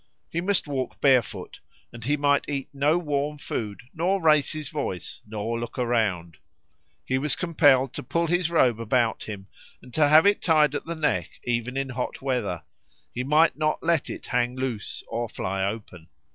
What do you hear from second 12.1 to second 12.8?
weather;